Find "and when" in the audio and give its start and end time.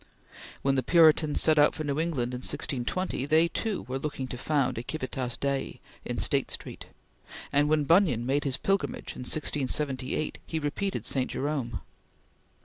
7.53-7.83